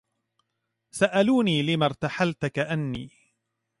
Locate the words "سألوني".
0.91-1.61